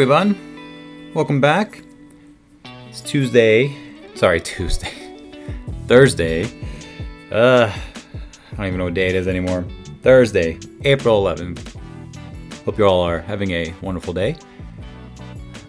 [0.00, 1.82] Everyone, welcome back.
[2.88, 3.76] It's Tuesday.
[4.14, 4.90] Sorry, Tuesday.
[5.88, 6.44] Thursday.
[7.30, 7.70] Uh,
[8.52, 9.66] I don't even know what day it is anymore.
[10.00, 11.76] Thursday, April 11th.
[12.64, 14.36] Hope you all are having a wonderful day.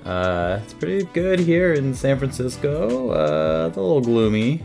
[0.05, 3.09] Uh, it's pretty good here in San Francisco.
[3.09, 4.63] Uh, it's a little gloomy.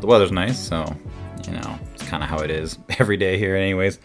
[0.00, 0.96] The weather's nice, so,
[1.44, 3.98] you know, it's kind of how it is every day here, anyways.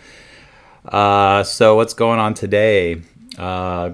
[0.85, 3.03] Uh, so, what's going on today?
[3.37, 3.91] Uh,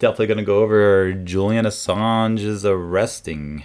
[0.00, 3.62] definitely going to go over Julian Assange's arresting.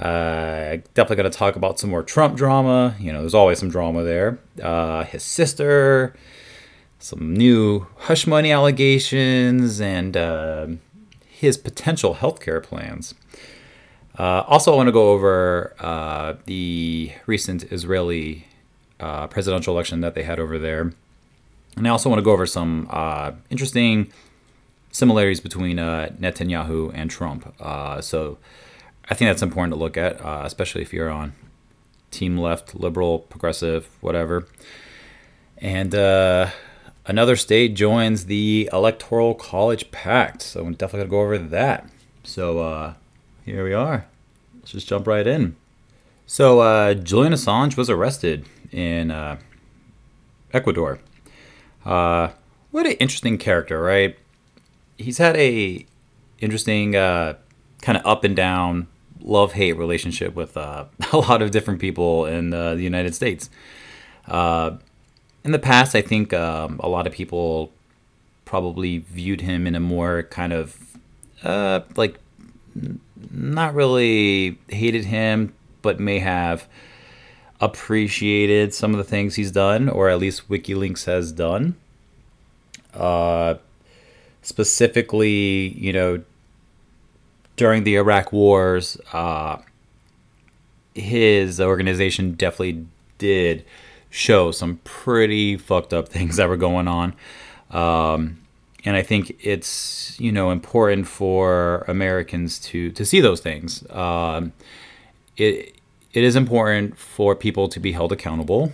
[0.00, 2.94] Uh, definitely going to talk about some more Trump drama.
[2.98, 4.38] You know, there's always some drama there.
[4.62, 6.14] Uh, his sister,
[7.00, 10.68] some new hush money allegations, and uh,
[11.28, 13.14] his potential healthcare plans.
[14.16, 18.46] Uh, also, I want to go over uh, the recent Israeli
[19.00, 20.92] uh, presidential election that they had over there.
[21.76, 22.88] And I also want to go over some
[23.50, 24.12] interesting
[24.90, 27.54] similarities between uh, Netanyahu and Trump.
[27.60, 28.38] Uh, so
[29.08, 31.34] I think that's important to look at, uh, especially if you're on
[32.10, 34.46] team left, liberal, progressive, whatever.
[35.58, 36.50] And uh,
[37.06, 40.42] another state joins the Electoral College Pact.
[40.42, 41.88] So I'm definitely going to go over that.
[42.24, 42.94] So uh,
[43.44, 44.06] here we are.
[44.56, 45.56] Let's just jump right in.
[46.26, 49.10] So uh, Julian Assange was arrested in
[50.52, 50.98] Ecuador.
[51.84, 54.16] what an interesting character, right?
[54.98, 55.86] He's had a
[56.38, 57.34] interesting uh,
[57.80, 58.88] kind of up and down
[59.20, 63.48] love hate relationship with uh, a lot of different people in uh, the United States.
[64.26, 64.76] Uh,
[65.44, 67.72] in the past, I think um, a lot of people
[68.44, 70.76] probably viewed him in a more kind of
[71.42, 72.18] uh, like
[73.30, 76.68] not really hated him, but may have
[77.60, 81.76] appreciated some of the things he's done, or at least WikiLeaks has done.
[82.94, 83.54] Uh,
[84.48, 86.22] specifically, you know,
[87.56, 89.58] during the Iraq wars, uh,
[90.94, 92.86] his organization definitely
[93.18, 93.64] did
[94.08, 97.14] show some pretty fucked up things that were going on.
[97.70, 98.38] Um,
[98.86, 103.84] and I think it's you know important for Americans to to see those things.
[103.90, 104.52] Um,
[105.36, 105.74] it
[106.14, 108.72] it is important for people to be held accountable.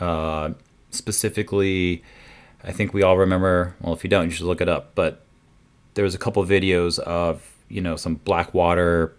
[0.00, 0.50] Uh,
[0.90, 2.02] specifically,
[2.64, 3.74] I think we all remember.
[3.80, 4.94] Well, if you don't, you should look it up.
[4.94, 5.22] But
[5.94, 9.12] there was a couple of videos of you know some Blackwater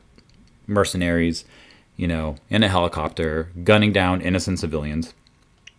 [0.67, 1.45] mercenaries,
[1.95, 5.13] you know, in a helicopter gunning down innocent civilians,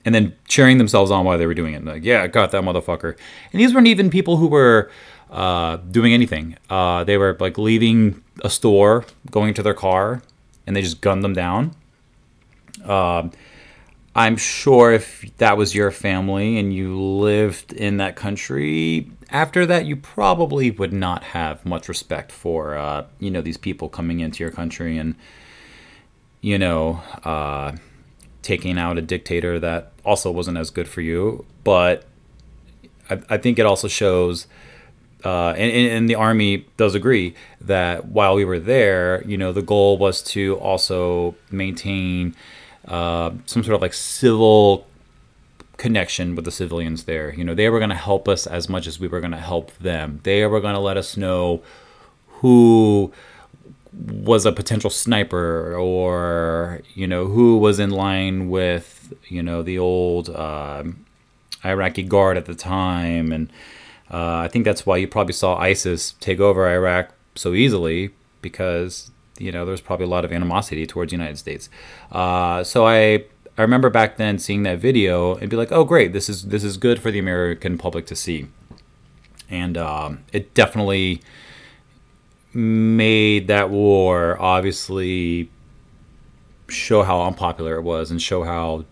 [0.05, 1.85] and then cheering themselves on while they were doing it.
[1.85, 3.17] Like, yeah, I got that motherfucker.
[3.53, 4.91] And these weren't even people who were
[5.31, 6.57] uh, doing anything.
[6.71, 10.23] Uh, they were like leaving a store, going to their car,
[10.67, 11.75] and they just gunned them down.
[12.85, 13.29] Uh,
[14.15, 19.87] I'm sure if that was your family and you lived in that country, after that
[19.87, 24.43] you probably would not have much respect for uh, you know these people coming into
[24.43, 25.15] your country and
[26.41, 27.73] you know uh,
[28.43, 31.45] taking out a dictator that also wasn't as good for you.
[31.65, 32.05] But
[33.11, 34.47] I, I think it also shows.
[35.25, 39.63] Uh, and, and, the army does agree that while we were there, you know, the
[39.63, 42.37] goal was to also maintain
[42.88, 44.87] uh, some sort of like civil
[45.76, 47.32] connection with the civilians there.
[47.32, 49.38] You know, they were going to help us as much as we were going to
[49.38, 50.21] help them.
[50.25, 51.62] They were going to let us know
[52.41, 53.12] who
[53.93, 59.78] was a potential sniper or, you know, who was in line with, you know, the
[59.78, 60.84] old uh,
[61.65, 63.32] Iraqi guard at the time.
[63.32, 63.50] And
[64.10, 68.10] uh, I think that's why you probably saw ISIS take over Iraq so easily
[68.43, 71.69] because you know, there's probably a lot of animosity towards the United States.
[72.12, 73.24] Uh, so I
[73.57, 76.65] I remember back then seeing that video and be like, oh great, this is this
[76.65, 78.48] is good for the American public to see,
[79.51, 81.22] and um, it definitely
[82.54, 85.51] made that war obviously
[86.68, 88.84] show how unpopular it was and show how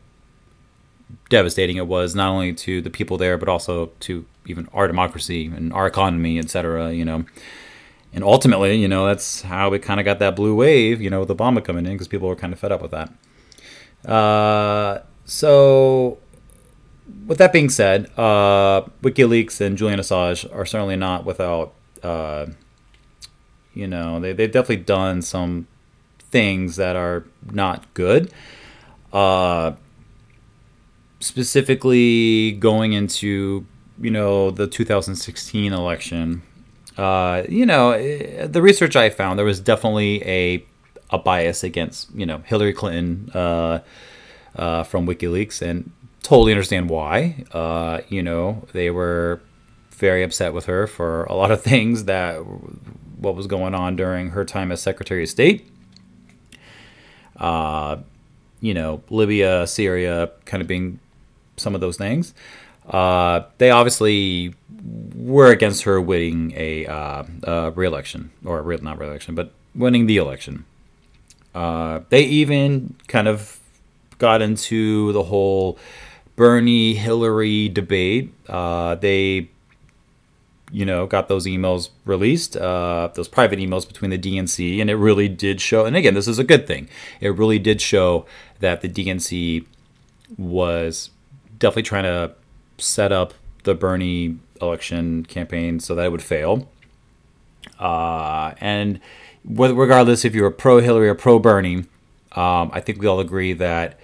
[1.29, 5.47] devastating it was not only to the people there but also to even our democracy
[5.47, 7.25] and our economy etc you know
[8.17, 11.21] and ultimately, you know, that's how we kind of got that blue wave, you know,
[11.21, 14.11] with Obama coming in because people were kind of fed up with that.
[14.11, 16.17] Uh, so,
[17.27, 22.47] with that being said, uh, WikiLeaks and Julian Assange are certainly not without, uh,
[23.75, 25.67] you know, they, they've definitely done some
[26.19, 28.33] things that are not good.
[29.13, 29.73] Uh,
[31.21, 33.67] specifically, going into,
[34.01, 36.41] you know, the 2016 election
[36.97, 40.65] uh, you know, eh, the research I found, there was definitely a
[41.11, 43.81] a bias against you know Hillary Clinton uh,
[44.57, 45.91] uh, from WikiLeaks, and
[46.23, 47.45] totally understand why.
[47.53, 49.41] Uh, you know, they were
[49.91, 52.39] very upset with her for a lot of things that
[53.19, 55.71] what was going on during her time as Secretary of State.
[57.37, 57.99] Uh,
[58.61, 60.99] you know, Libya, Syria, kind of being
[61.57, 62.35] some of those things.
[62.89, 64.55] Uh, they obviously
[65.27, 70.17] were against her winning a, uh, a re-election, or re- not re-election, but winning the
[70.17, 70.65] election.
[71.53, 73.59] Uh, they even kind of
[74.19, 75.79] got into the whole
[76.37, 78.33] Bernie Hillary debate.
[78.49, 79.51] Uh, they,
[80.71, 84.97] you know, got those emails released, uh, those private emails between the DNC, and it
[84.97, 85.85] really did show.
[85.87, 86.89] And again, this is a good thing.
[87.21, 88.27] It really did show
[88.61, 89.67] that the DNC
[90.39, 91.11] was
[91.59, 92.35] definitely trying to
[92.79, 93.35] set up
[93.65, 96.69] the Bernie election campaign so that it would fail.
[97.79, 99.01] Uh, and
[99.45, 101.85] regardless if you're pro Hillary or pro Bernie,
[102.33, 103.99] um, I think we all agree that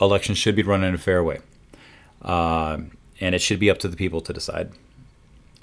[0.00, 1.40] elections should be run in a fair way.
[2.22, 2.78] Uh,
[3.20, 4.72] and it should be up to the people to decide.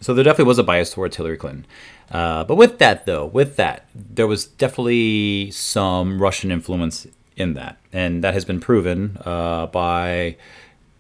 [0.01, 1.65] So there definitely was a bias towards Hillary Clinton.
[2.11, 7.07] Uh, but with that, though, with that, there was definitely some Russian influence
[7.37, 7.77] in that.
[7.91, 10.35] And that has been proven uh, by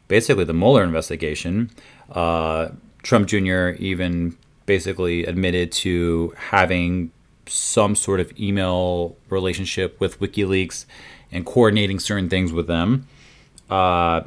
[0.07, 1.69] basically the Mueller investigation.
[2.13, 2.69] Uh,
[3.01, 3.69] Trump Jr.
[3.79, 7.11] even basically admitted to having
[7.45, 10.85] some sort of email relationship with WikiLeaks
[11.31, 13.07] and coordinating certain things with them.
[13.69, 14.21] Uh,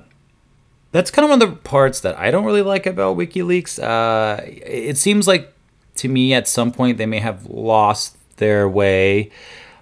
[0.93, 3.83] that's kind of one of the parts that I don't really like about WikiLeaks.
[3.83, 5.53] Uh, it seems like
[5.97, 9.31] to me at some point they may have lost their way.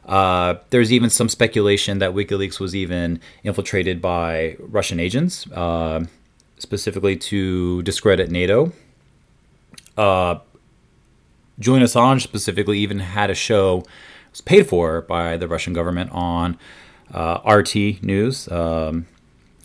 [0.06, 6.04] Uh, there's even some speculation that WikiLeaks was even infiltrated by Russian agents, uh,
[6.58, 8.72] specifically to discredit NATO.
[9.96, 10.38] Uh,
[11.58, 13.84] Julian Assange specifically even had a show
[14.30, 16.58] was paid for by the Russian government on
[17.12, 19.06] uh, RT News, um,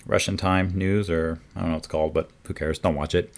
[0.05, 2.77] Russian Time News, or I don't know what it's called, but who cares?
[2.77, 3.33] Don't watch it.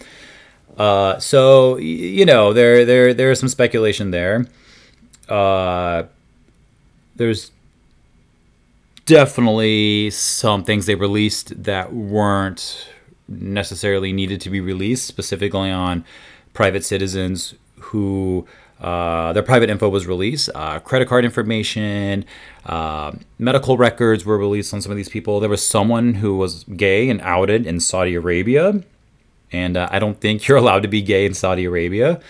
[0.76, 4.46] Uh, so you know there there there is some speculation there.
[5.28, 6.04] Uh,
[7.16, 7.50] there's
[9.04, 12.88] definitely some things they released that weren't
[13.28, 16.04] necessarily needed to be released, specifically on
[16.52, 18.46] private citizens who
[18.80, 20.50] uh, their private info was released.
[20.54, 22.24] Uh, credit card information,
[22.66, 25.38] uh, medical records were released on some of these people.
[25.38, 28.82] There was someone who was gay and outed in Saudi Arabia,
[29.52, 32.20] and uh, I don't think you're allowed to be gay in Saudi Arabia.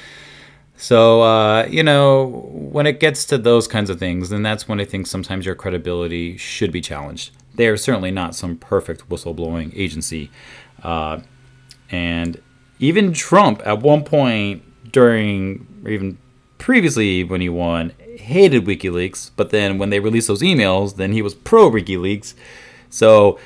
[0.76, 4.80] So, uh, you know, when it gets to those kinds of things, then that's when
[4.80, 7.30] I think sometimes your credibility should be challenged.
[7.54, 10.30] They are certainly not some perfect whistleblowing agency.
[10.82, 11.20] Uh,
[11.90, 12.40] and
[12.79, 14.62] even Trump, at one point
[14.93, 16.19] during, or even
[16.58, 19.31] previously when he won, hated WikiLeaks.
[19.37, 22.34] But then when they released those emails, then he was pro WikiLeaks.
[22.90, 23.38] So,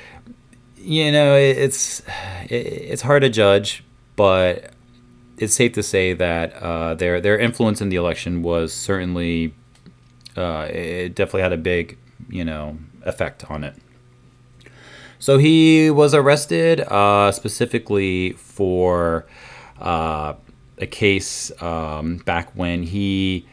[0.77, 2.01] you know, it's
[2.49, 3.83] it's hard to judge,
[4.15, 4.71] but
[5.37, 9.53] it's safe to say that uh, their their influence in the election was certainly
[10.35, 11.97] uh, it definitely had a big
[12.29, 13.75] you know effect on it.
[15.19, 19.25] So he was arrested uh, specifically for
[19.79, 20.33] uh,
[20.77, 23.47] a case um, back when he,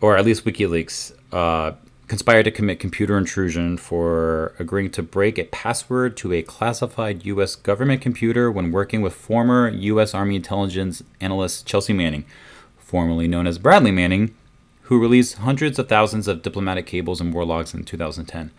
[0.00, 1.72] or at least WikiLeaks, uh,
[2.06, 7.54] conspired to commit computer intrusion for agreeing to break a password to a classified U.S.
[7.54, 10.14] government computer when working with former U.S.
[10.14, 12.24] Army intelligence analyst Chelsea Manning,
[12.78, 14.34] formerly known as Bradley Manning,
[14.82, 18.50] who released hundreds of thousands of diplomatic cables and war logs in 2010.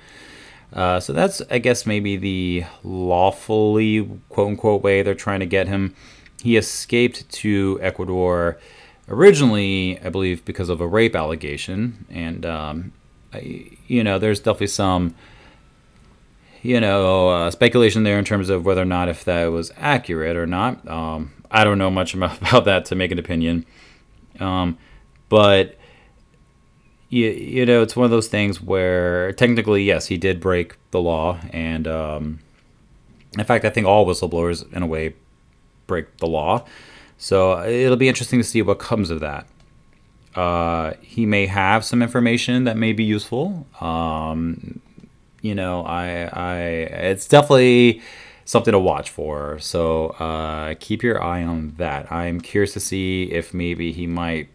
[0.71, 5.67] Uh, so that's, I guess, maybe the lawfully quote unquote way they're trying to get
[5.67, 5.95] him.
[6.43, 8.59] He escaped to Ecuador
[9.09, 12.93] originally, I believe, because of a rape allegation, and um,
[13.87, 15.15] you know, there's definitely some,
[16.61, 20.37] you know, uh, speculation there in terms of whether or not if that was accurate
[20.37, 20.87] or not.
[20.87, 23.65] Um, I don't know much about that to make an opinion,
[24.39, 24.77] um,
[25.27, 25.78] but
[27.09, 31.01] you, you know, it's one of those things where technically, yes, he did break the
[31.01, 32.39] law, and um,
[33.37, 35.15] in fact, I think all whistleblowers, in a way,
[35.87, 36.65] break the law.
[37.17, 39.47] So it'll be interesting to see what comes of that.
[40.35, 43.67] Uh, he may have some information that may be useful.
[43.81, 44.79] Um,
[45.41, 48.01] you know, I, I, it's definitely
[48.45, 49.59] something to watch for.
[49.59, 52.11] So uh, keep your eye on that.
[52.11, 54.49] I'm curious to see if maybe he might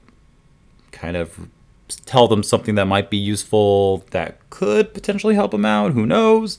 [0.92, 1.48] kind of
[2.06, 5.92] tell them something that might be useful that could potentially help them out.
[5.92, 6.58] Who knows?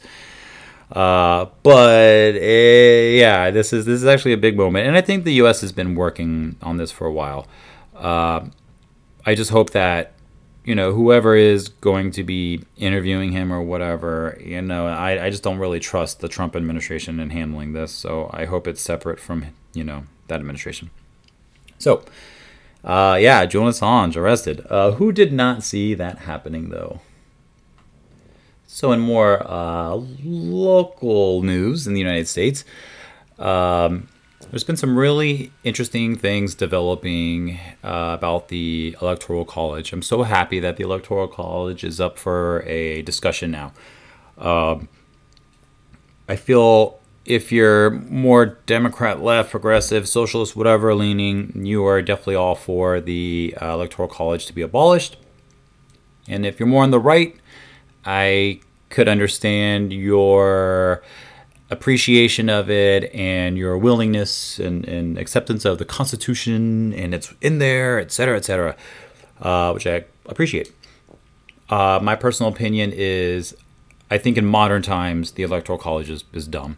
[0.91, 5.23] Uh, but it, yeah, this is this is actually a big moment, and I think
[5.23, 5.61] the U.S.
[5.61, 7.47] has been working on this for a while.
[7.95, 8.45] Uh,
[9.25, 10.13] I just hope that
[10.63, 15.29] you know whoever is going to be interviewing him or whatever you know I, I
[15.29, 19.19] just don't really trust the trump administration in handling this so i hope it's separate
[19.19, 20.89] from you know that administration
[21.77, 22.03] So,
[22.85, 24.65] uh, yeah, Julian Assange arrested.
[24.69, 27.01] Uh, who did not see that happening, though?
[28.67, 32.63] So, in more uh, local news in the United States,
[33.39, 34.07] um,
[34.51, 39.91] there's been some really interesting things developing uh, about the Electoral College.
[39.91, 43.73] I'm so happy that the Electoral College is up for a discussion now.
[44.37, 44.89] Um,
[46.29, 52.55] I feel if you're more Democrat, left, progressive, socialist, whatever leaning, you are definitely all
[52.55, 55.17] for the uh, Electoral College to be abolished.
[56.27, 57.35] And if you're more on the right,
[58.05, 61.03] I could understand your
[61.71, 67.57] appreciation of it and your willingness and, and acceptance of the Constitution and it's in
[67.57, 68.75] there, et cetera, et cetera,
[69.41, 70.71] uh, which I appreciate.
[71.69, 73.55] Uh, my personal opinion is
[74.11, 76.77] I think in modern times, the Electoral College is, is dumb.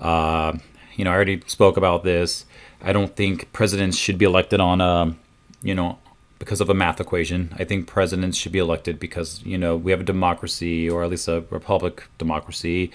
[0.00, 0.58] Uh,
[0.94, 2.44] you know, I already spoke about this.
[2.82, 5.14] I don't think presidents should be elected on a,
[5.62, 5.98] you know,
[6.38, 7.54] because of a math equation.
[7.56, 11.10] I think presidents should be elected because, you know, we have a democracy or at
[11.10, 12.90] least a republic democracy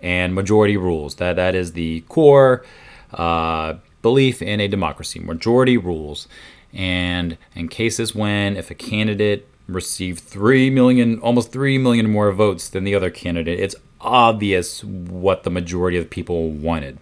[0.00, 1.16] and majority rules.
[1.16, 2.64] That That is the core
[3.12, 5.18] uh, belief in a democracy.
[5.18, 6.28] Majority rules.
[6.72, 12.68] And in cases when if a candidate received 3 million, almost 3 million more votes
[12.68, 16.98] than the other candidate, it's obvious what the majority of people wanted.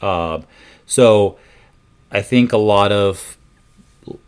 [0.00, 0.42] Uh,
[0.84, 1.38] so
[2.10, 3.38] I think a lot of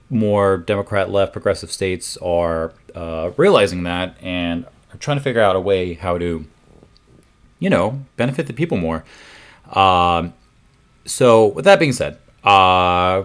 [0.09, 5.57] more Democrat left progressive states are uh, realizing that and are trying to figure out
[5.57, 6.47] a way how to,
[7.59, 9.05] you know, benefit the people more.
[9.73, 10.33] Um,
[11.05, 13.25] so, with that being said, uh,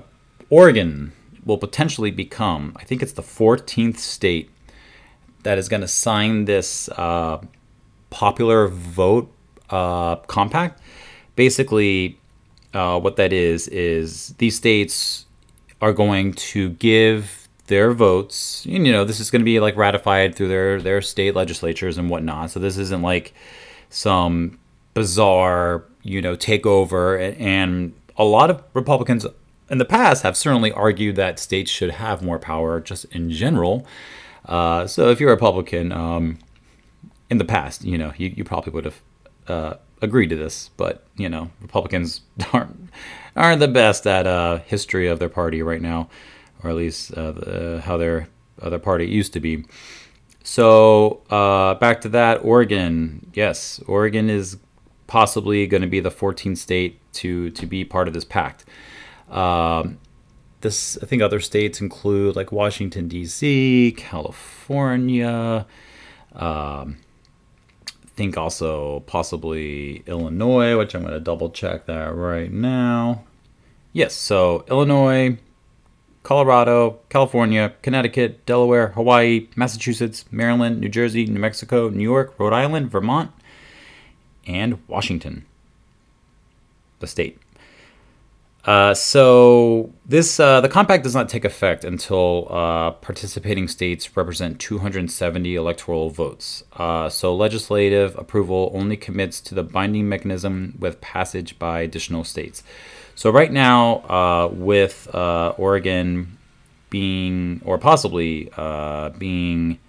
[0.49, 1.13] Oregon
[1.45, 4.49] will potentially become, I think it's the 14th state
[5.43, 7.39] that is going to sign this uh,
[8.11, 9.33] popular vote
[9.71, 10.79] uh, compact.
[11.35, 12.19] Basically,
[12.73, 15.25] uh, what that is is these states
[15.81, 18.65] are going to give their votes.
[18.65, 21.97] And, you know, this is going to be like ratified through their their state legislatures
[21.97, 22.51] and whatnot.
[22.51, 23.33] So this isn't like
[23.89, 24.59] some
[24.93, 27.35] bizarre, you know, takeover.
[27.39, 29.25] And a lot of Republicans
[29.69, 33.87] in the past have certainly argued that states should have more power just in general.
[34.45, 36.39] Uh, so if you're a Republican, um,
[37.31, 39.01] in the past, you know, you, you probably would have
[39.47, 42.21] uh, agreed to this, but you know, Republicans
[42.53, 42.89] aren't
[43.35, 46.09] aren't the best at uh, history of their party right now,
[46.61, 48.27] or at least uh, the, how their
[48.61, 49.63] other party used to be.
[50.43, 53.31] So uh, back to that, Oregon.
[53.33, 54.57] Yes, Oregon is
[55.07, 58.65] possibly going to be the 14th state to to be part of this pact.
[59.29, 59.99] Um,
[60.59, 65.65] this I think other states include like Washington D.C., California.
[66.33, 66.97] Um,
[68.15, 73.23] think also possibly Illinois, which I'm going to double check that right now.
[73.93, 75.37] Yes, so Illinois,
[76.23, 82.91] Colorado, California, Connecticut, Delaware, Hawaii, Massachusetts, Maryland, New Jersey, New Mexico, New York, Rhode Island,
[82.91, 83.31] Vermont,
[84.45, 85.45] and Washington,
[86.99, 87.39] the state.
[88.63, 94.59] Uh, so this uh, the compact does not take effect until uh, participating states represent
[94.59, 96.63] 270 electoral votes.
[96.73, 102.63] Uh, so legislative approval only commits to the binding mechanism with passage by additional states.
[103.15, 106.37] So right now, uh, with Oregon
[106.89, 108.51] being or possibly
[109.17, 109.79] being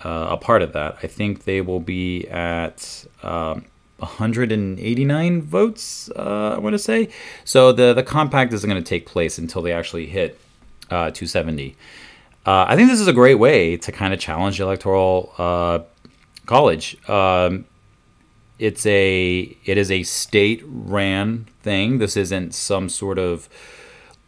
[0.00, 3.06] a part of that, I think they will be at.
[3.24, 3.64] Um,
[3.98, 7.08] 189 votes, uh, I want to say.
[7.44, 10.40] So the the compact isn't going to take place until they actually hit
[10.90, 11.76] uh, 270.
[12.46, 15.80] Uh, I think this is a great way to kind of challenge the electoral uh,
[16.46, 16.96] college.
[17.08, 17.66] Um,
[18.58, 21.98] it's a it is a state ran thing.
[21.98, 23.48] This isn't some sort of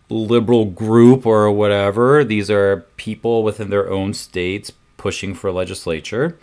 [0.08, 2.24] liberal group or whatever.
[2.24, 6.38] These are people within their own states pushing for legislature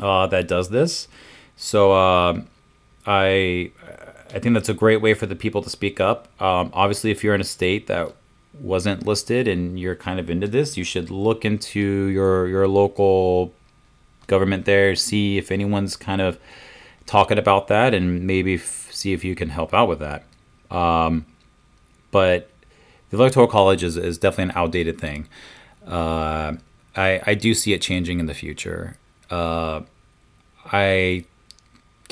[0.00, 1.06] uh, that does this.
[1.62, 2.40] So uh,
[3.06, 3.70] I
[4.34, 6.26] I think that's a great way for the people to speak up.
[6.42, 8.12] Um, obviously, if you're in a state that
[8.60, 13.54] wasn't listed and you're kind of into this, you should look into your your local
[14.26, 16.36] government there, see if anyone's kind of
[17.06, 20.24] talking about that, and maybe f- see if you can help out with that.
[20.68, 21.26] Um,
[22.10, 22.50] but
[23.10, 25.28] the electoral college is, is definitely an outdated thing.
[25.86, 26.54] Uh,
[26.96, 28.96] I I do see it changing in the future.
[29.30, 29.82] Uh,
[30.66, 31.24] I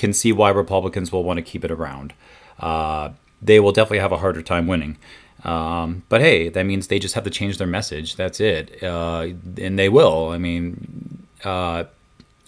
[0.01, 2.13] can see why Republicans will want to keep it around.
[2.59, 4.97] Uh, they will definitely have a harder time winning.
[5.45, 8.17] Um, but hey, that means they just have to change their message.
[8.17, 9.29] That's it, uh,
[9.59, 10.31] and they will.
[10.31, 11.85] I mean, uh,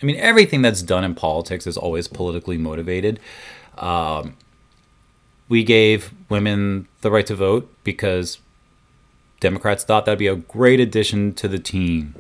[0.03, 3.21] I mean, everything that's done in politics is always politically motivated.
[3.79, 4.37] Um,
[5.49, 8.39] we gave women the right to vote because
[9.41, 12.15] Democrats thought that'd be a great addition to the team.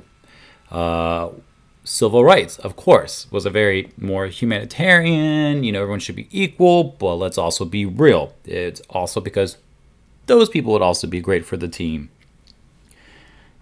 [1.85, 6.85] Civil rights, of course, was a very more humanitarian, you know, everyone should be equal,
[6.85, 8.35] but let's also be real.
[8.45, 9.59] It's also because
[10.27, 12.11] those people would also be great for the team.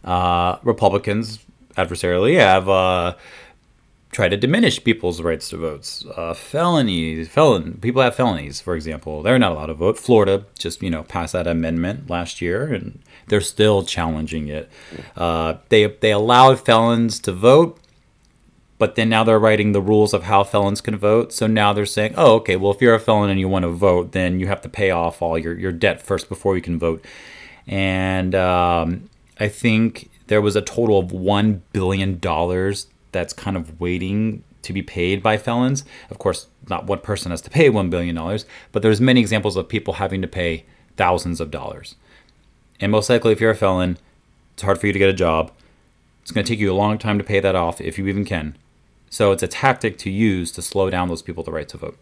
[0.05, 1.39] Uh, Republicans,
[1.77, 3.15] adversarially, have uh,
[4.13, 6.05] tried to diminish people's rights to votes.
[6.17, 9.99] Uh, felonies, felon people have felonies, for example, they're not allowed to vote.
[9.99, 14.71] Florida just you know passed that amendment last year, and they're still challenging it.
[15.17, 17.80] Uh, they they allowed felons to vote,
[18.81, 21.35] but then now they're writing the rules of how felons can vote.
[21.35, 23.69] So now they're saying, oh, okay, well, if you're a felon and you want to
[23.69, 26.79] vote, then you have to pay off all your, your debt first before you can
[26.79, 27.05] vote.
[27.67, 32.19] And um, I think there was a total of $1 billion
[33.13, 35.85] that's kind of waiting to be paid by felons.
[36.09, 38.17] Of course, not one person has to pay $1 billion,
[38.73, 40.65] but there's many examples of people having to pay
[40.97, 41.97] thousands of dollars.
[42.81, 43.99] And most likely, if you're a felon,
[44.55, 45.53] it's hard for you to get a job.
[46.23, 48.25] It's going to take you a long time to pay that off if you even
[48.25, 48.57] can.
[49.11, 51.99] So it's a tactic to use to slow down those people the right to vote.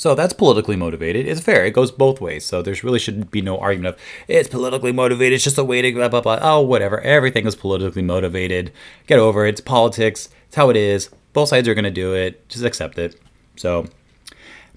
[0.00, 1.26] So that's politically motivated.
[1.28, 1.62] It's fair.
[1.66, 2.46] It goes both ways.
[2.46, 5.34] So there's really should be no argument of it's politically motivated.
[5.34, 6.38] It's just a way to blah blah blah.
[6.40, 7.02] Oh, whatever.
[7.02, 8.72] Everything is politically motivated.
[9.06, 9.50] Get over it.
[9.50, 10.30] It's politics.
[10.46, 11.10] It's how it is.
[11.34, 12.48] Both sides are going to do it.
[12.48, 13.20] Just accept it.
[13.56, 13.88] So,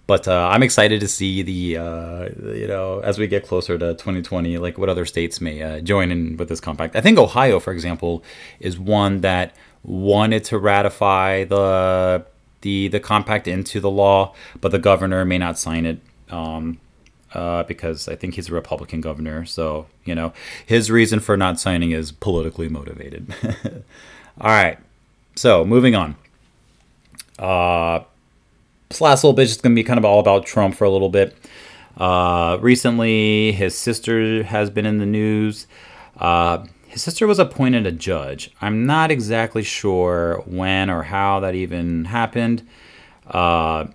[0.08, 3.94] but uh, I'm excited to see the uh, you know as we get closer to
[3.94, 6.98] 2020, like what other states may uh, join in with this compact.
[6.98, 8.26] I think Ohio, for example,
[8.60, 12.26] is one that wanted to ratify the
[12.62, 16.00] the the compact into the law, but the governor may not sign it
[16.30, 16.80] um,
[17.34, 19.46] uh, because I think he's a Republican governor.
[19.46, 20.34] So you know
[20.66, 23.34] his reason for not signing is politically motivated.
[24.42, 24.80] All right,
[25.36, 26.16] so moving on.
[27.38, 28.04] Uh,
[28.90, 30.90] this last little bit is going to be kind of all about Trump for a
[30.90, 31.36] little bit.
[31.98, 35.68] Uh, recently, his sister has been in the news.
[36.18, 38.52] Uh, his sister was appointed a judge.
[38.62, 42.62] I'm not exactly sure when or how that even happened.
[43.26, 43.88] Uh,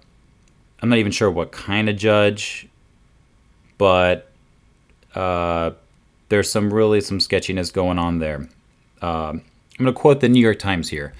[0.83, 2.67] I'm not even sure what kind of judge,
[3.79, 4.33] but
[5.15, 5.71] uh,
[6.29, 8.49] there's some really some sketchiness going on there.
[9.01, 9.45] Uh, I'm
[9.79, 11.15] going to quote the New York Times here.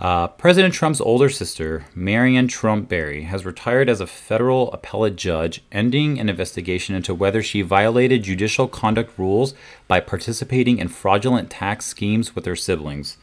[0.00, 5.62] Uh, President Trump's older sister, Maryanne Trump Barry, has retired as a federal appellate judge,
[5.70, 9.54] ending an investigation into whether she violated judicial conduct rules
[9.86, 13.18] by participating in fraudulent tax schemes with her siblings.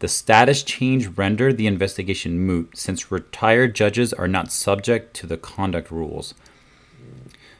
[0.00, 5.36] The status change rendered the investigation moot since retired judges are not subject to the
[5.36, 6.34] conduct rules.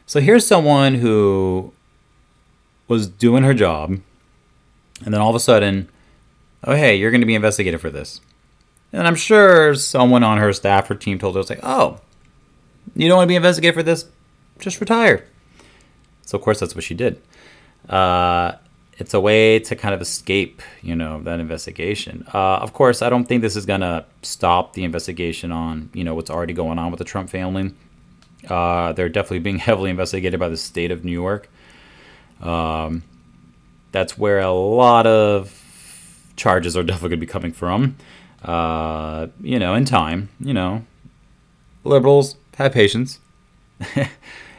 [0.05, 1.73] So here's someone who
[2.87, 3.99] was doing her job,
[5.03, 5.89] and then all of a sudden,
[6.63, 8.21] oh, hey, you're going to be investigated for this.
[8.91, 11.99] And I'm sure someone on her staff or team told her, like, oh,
[12.95, 14.05] you don't want to be investigated for this?
[14.59, 15.25] Just retire.
[16.25, 17.21] So, of course, that's what she did.
[17.87, 18.53] Uh,
[18.97, 22.25] it's a way to kind of escape, you know, that investigation.
[22.33, 26.03] Uh, of course, I don't think this is going to stop the investigation on, you
[26.03, 27.73] know, what's already going on with the Trump family.
[28.47, 31.49] Uh, they're definitely being heavily investigated by the state of New York.
[32.41, 33.03] Um,
[33.91, 35.58] that's where a lot of
[36.39, 37.95] charges are definitely going to be coming from
[38.43, 40.85] uh, you know, in time, you know,
[41.83, 43.19] liberals have patience.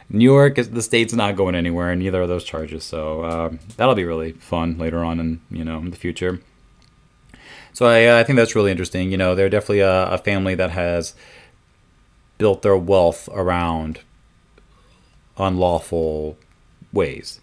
[0.09, 2.85] New York is the state's not going anywhere, and neither are those charges.
[2.85, 6.41] So uh, that'll be really fun later on, in you know, in the future.
[7.73, 9.13] So I, I think that's really interesting.
[9.13, 11.15] You know, they're definitely a, a family that has
[12.39, 14.01] built their wealth around
[15.39, 16.37] unlawful
[16.93, 17.41] ways,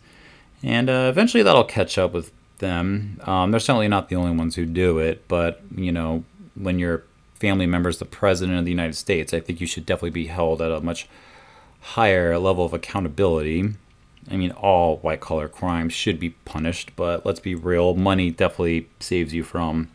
[0.62, 3.20] and uh, eventually that'll catch up with them.
[3.24, 6.24] Um, they're certainly not the only ones who do it, but you know,
[6.56, 7.04] when your
[7.36, 10.28] family member is the president of the United States, I think you should definitely be
[10.28, 11.08] held at a much
[11.82, 13.70] higher level of accountability.
[14.30, 18.90] I mean, all white collar crimes should be punished, but let's be real, money definitely
[19.00, 19.90] saves you from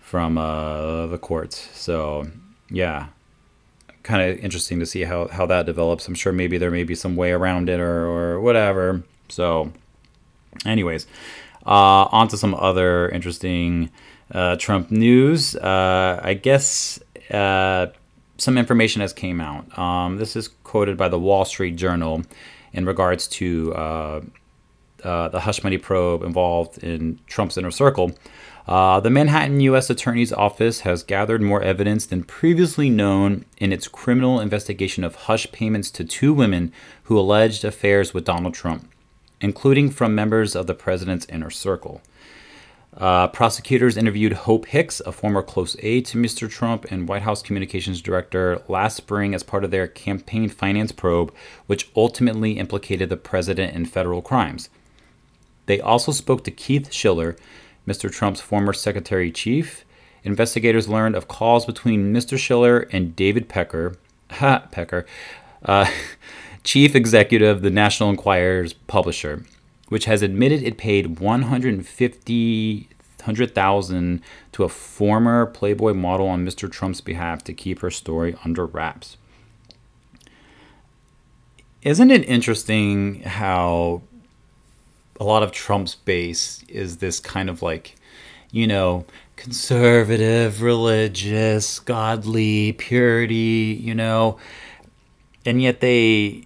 [0.00, 1.68] from uh, the courts.
[1.72, 2.30] So,
[2.70, 3.06] yeah,
[4.04, 6.06] kind of interesting to see how, how that develops.
[6.06, 9.02] I'm sure maybe there may be some way around it or, or whatever.
[9.28, 9.72] So,
[10.64, 11.08] anyways,
[11.66, 13.90] uh, on to some other interesting
[14.32, 15.56] uh, Trump news.
[15.56, 16.98] Uh, I guess
[17.30, 17.86] uh,
[18.38, 19.78] some information has came out.
[19.78, 22.22] Um, this is quoted by the Wall Street Journal
[22.72, 24.20] in regards to uh,
[25.02, 28.12] uh, the hush money probe involved in Trump's inner circle.
[28.66, 29.90] The Manhattan U.S.
[29.90, 35.50] Attorney's Office has gathered more evidence than previously known in its criminal investigation of hush
[35.52, 36.72] payments to two women
[37.04, 38.88] who alleged affairs with Donald Trump
[39.44, 42.00] including from members of the president's inner circle.
[42.96, 46.48] Uh, prosecutors interviewed Hope Hicks, a former close aide to Mr.
[46.50, 51.30] Trump and White House communications director, last spring as part of their campaign finance probe,
[51.66, 54.70] which ultimately implicated the president in federal crimes.
[55.66, 57.36] They also spoke to Keith Schiller,
[57.86, 58.10] Mr.
[58.10, 59.84] Trump's former secretary chief.
[60.22, 62.38] Investigators learned of calls between Mr.
[62.38, 63.96] Schiller and David Pecker,
[64.30, 65.04] ha, Pecker,
[65.66, 65.90] uh,
[66.64, 69.44] chief executive of the National Enquirer's publisher,
[69.88, 72.88] which has admitted it paid 150
[73.24, 74.20] 100,000
[74.52, 76.70] to a former Playboy model on Mr.
[76.70, 79.16] Trump's behalf to keep her story under wraps.
[81.80, 84.02] Isn't it interesting how
[85.18, 87.96] a lot of Trump's base is this kind of like,
[88.50, 94.38] you know, conservative, religious, godly, purity, you know,
[95.46, 96.44] and yet they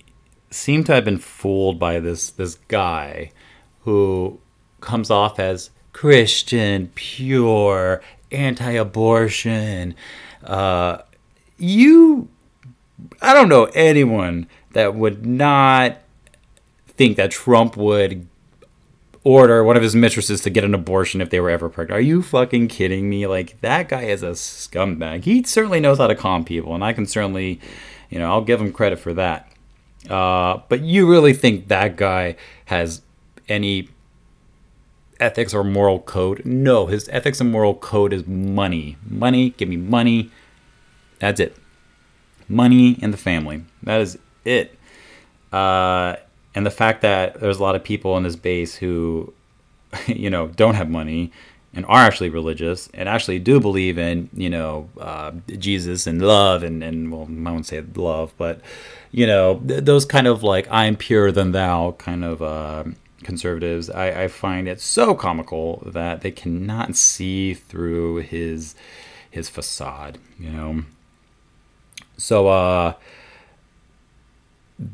[0.51, 3.33] seem to have been fooled by this this guy
[3.83, 4.41] who
[4.81, 9.95] comes off as Christian, pure, anti-abortion.
[10.45, 10.99] Uh,
[11.57, 12.29] you,
[13.21, 15.99] I don't know anyone that would not
[16.87, 18.29] think that Trump would
[19.25, 21.99] order one of his mistresses to get an abortion if they were ever pregnant.
[21.99, 23.27] Are you fucking kidding me?
[23.27, 25.25] Like that guy is a scumbag.
[25.25, 27.61] He certainly knows how to calm people, and I can certainly,
[28.09, 29.48] you know, I'll give him credit for that.
[30.09, 33.03] Uh, but you really think that guy has
[33.49, 33.89] any
[35.21, 36.43] ethics or moral code?
[36.45, 38.97] No, his ethics and moral code is money.
[39.09, 40.31] Money, give me money.
[41.19, 41.57] That's it.
[42.49, 43.65] Money and the family.
[43.83, 44.79] That is it.
[45.53, 46.17] Uh,
[46.55, 49.33] and the fact that there's a lot of people in this base who,
[50.07, 51.33] you know, don't have money
[51.75, 56.63] and are actually religious and actually do believe in, you know, uh, Jesus and love
[56.63, 58.61] and, and, well, I won't say love, but,
[59.11, 62.85] you know, th- those kind of like, I'm purer than thou kind of uh,
[63.23, 68.75] conservatives, I, I find it so comical that they cannot see through his
[69.31, 70.85] his facade, you know.
[72.17, 72.95] So, uh,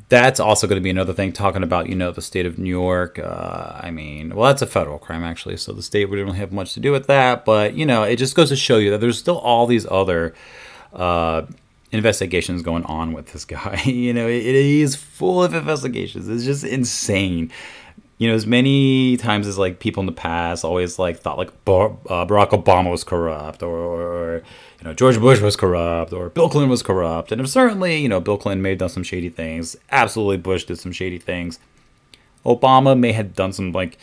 [0.09, 2.71] that's also going to be another thing talking about you know the state of new
[2.71, 6.25] york uh, i mean well that's a federal crime actually so the state would not
[6.25, 8.79] really have much to do with that but you know it just goes to show
[8.79, 10.35] you that there's still all these other
[10.95, 11.43] uh,
[11.93, 16.45] investigations going on with this guy you know it, it is full of investigations it's
[16.45, 17.51] just insane
[18.19, 21.65] you know as many times as like people in the past always like thought like
[21.65, 24.43] Bar- uh, barack obama was corrupt or, or
[24.85, 27.33] you know, George Bush was corrupt or Bill Clinton was corrupt.
[27.33, 29.77] And certainly, you know, Bill Clinton may have done some shady things.
[29.91, 31.59] Absolutely, Bush did some shady things.
[32.45, 33.97] Obama may have done some, like,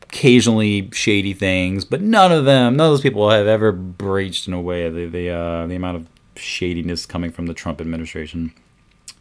[0.00, 4.54] occasionally shady things, but none of them, none of those people have ever breached in
[4.54, 8.54] a way the, the, uh, the amount of shadiness coming from the Trump administration.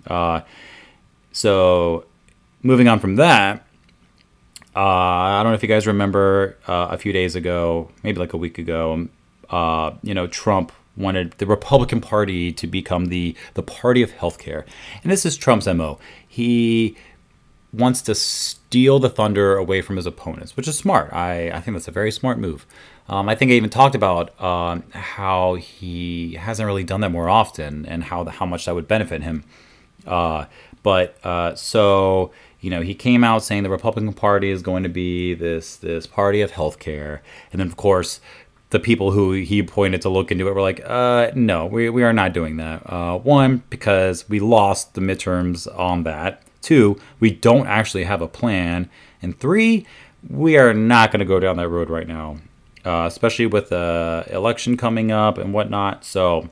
[0.08, 0.40] Uh,
[1.34, 2.06] so,
[2.66, 3.66] moving on from that,
[4.76, 8.34] uh, I don't know if you guys remember uh, a few days ago, maybe like
[8.34, 9.08] a week ago,
[9.50, 14.66] uh, you know, Trump wanted the Republican Party to become the the party of healthcare,
[15.04, 16.00] and this is Trump's mo.
[16.28, 16.98] He
[17.72, 21.12] wants to steal the thunder away from his opponents, which is smart.
[21.14, 22.66] I, I think that's a very smart move.
[23.10, 27.30] Um, I think I even talked about uh, how he hasn't really done that more
[27.30, 29.44] often and how how much that would benefit him.
[30.08, 30.46] Uh,
[30.84, 32.32] but uh, so
[32.66, 36.08] you know, he came out saying the Republican Party is going to be this this
[36.08, 37.20] party of healthcare,
[37.52, 38.20] and then of course
[38.72, 42.04] the people who he pointed to look into it were like, uh, no, we, we
[42.04, 42.82] are not doing that.
[42.92, 46.42] Uh, one, because we lost the midterms on that.
[46.64, 48.90] Two, we don't actually have a plan.
[49.22, 49.86] And three,
[50.28, 52.38] we are not going to go down that road right now,
[52.84, 56.04] uh, especially with the election coming up and whatnot.
[56.04, 56.50] So,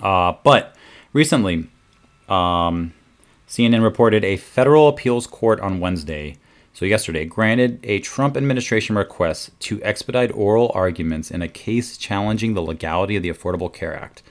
[0.00, 0.76] uh, but
[1.12, 1.68] recently,
[2.28, 2.94] um,
[3.48, 6.36] CNN reported a federal appeals court on Wednesday
[6.78, 12.54] so yesterday, granted a Trump administration request to expedite oral arguments in a case challenging
[12.54, 14.22] the legality of the Affordable Care Act.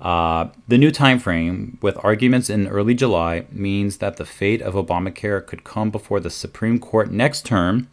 [0.00, 4.74] Uh, the new time frame, with arguments in early July, means that the fate of
[4.74, 7.86] Obamacare could come before the Supreme Court next term,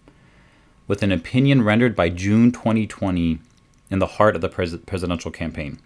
[0.87, 3.37] with an opinion rendered by June 2020
[3.91, 5.77] in the heart of the pres- presidential campaign.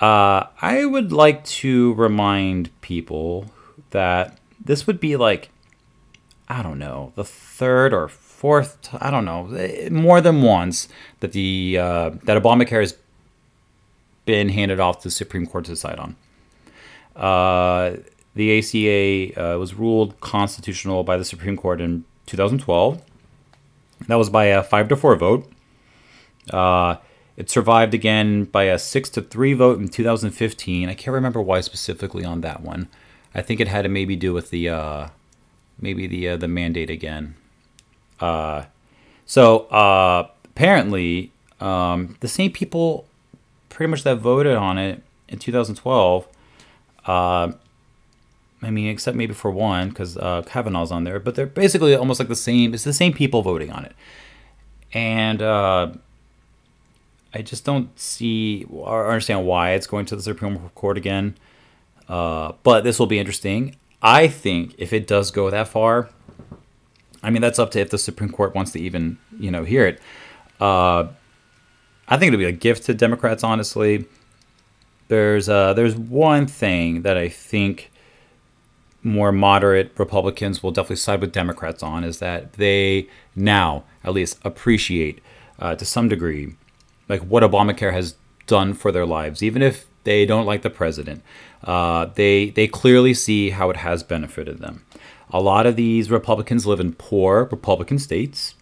[0.00, 3.46] Uh, I would like to remind people
[3.90, 5.50] that this would be like
[6.48, 10.88] I don't know, the third or fourth, I don't know, eh, more than once
[11.20, 12.96] that the uh, that Obamacare has
[14.24, 16.16] been handed off to the Supreme Court to decide on.
[17.14, 17.96] Uh,
[18.34, 23.02] the ACA uh, was ruled constitutional by the Supreme Court in 2012.
[24.06, 25.50] That was by a five to four vote.
[26.50, 26.96] Uh,
[27.38, 30.88] it survived again by a six to three vote in 2015.
[30.88, 32.88] I can't remember why specifically on that one.
[33.32, 35.08] I think it had to maybe do with the uh,
[35.80, 37.36] maybe the uh, the mandate again.
[38.18, 38.64] Uh,
[39.24, 43.06] so uh, apparently, um, the same people,
[43.68, 46.26] pretty much that voted on it in 2012,
[47.06, 47.52] uh,
[48.62, 52.18] I mean, except maybe for one, because uh, Kavanaugh's on there, but they're basically almost
[52.18, 52.74] like the same.
[52.74, 53.94] It's the same people voting on it,
[54.92, 55.40] and
[57.34, 61.36] I just don't see or understand why it's going to the Supreme Court again.
[62.08, 63.76] Uh, but this will be interesting.
[64.02, 66.08] I think if it does go that far,
[67.22, 69.86] I mean that's up to if the Supreme Court wants to even you know hear
[69.86, 70.00] it.
[70.60, 71.08] Uh,
[72.08, 73.44] I think it'll be a gift to Democrats.
[73.44, 74.06] Honestly,
[75.08, 77.90] there's uh, there's one thing that I think
[79.02, 84.38] more moderate Republicans will definitely side with Democrats on is that they now at least
[84.44, 85.20] appreciate
[85.58, 86.54] uh, to some degree
[87.08, 88.16] like what Obamacare has
[88.46, 91.22] done for their lives, even if they don't like the president.
[91.62, 94.84] Uh, they they clearly see how it has benefited them.
[95.30, 98.54] A lot of these Republicans live in poor Republican states.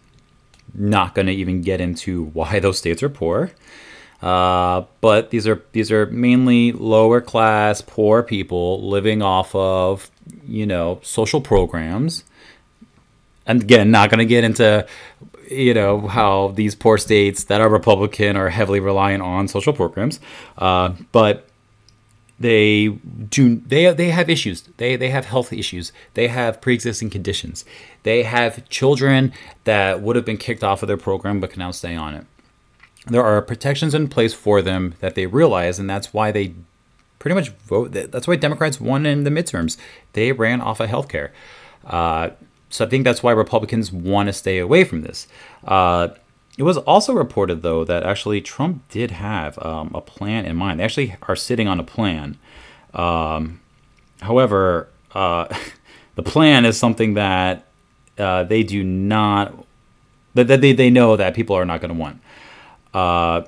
[0.75, 3.53] Not going to even get into why those states are poor.
[4.23, 10.11] Uh, but these are these are mainly lower class, poor people living off of
[10.47, 12.25] you know social programs.
[13.47, 14.87] And again, not going to get into
[15.51, 20.19] you know how these poor states that are Republican are heavily reliant on social programs,
[20.59, 21.49] uh, but
[22.41, 24.63] they do they they have issues.
[24.77, 25.93] They they have health issues.
[26.15, 27.65] They have pre-existing conditions.
[28.03, 29.33] They have children
[29.65, 32.27] that would have been kicked off of their program but can now stay on it
[33.07, 36.55] there are protections in place for them that they realize, and that's why they
[37.19, 37.93] pretty much vote.
[37.93, 39.77] That's why Democrats won in the midterms.
[40.13, 41.31] They ran off of healthcare.
[41.85, 42.31] Uh,
[42.77, 45.27] so I think that's why Republicans want to stay away from this.
[45.65, 46.09] Uh,
[46.59, 50.79] it was also reported, though, that actually Trump did have um, a plan in mind.
[50.79, 52.37] They actually are sitting on a plan.
[52.93, 53.63] Um,
[54.21, 55.47] however, uh,
[56.17, 57.67] the plan is something that
[58.19, 59.55] uh, they do not,
[60.35, 62.21] that they, they know that people are not going to want.
[62.93, 63.43] Uh,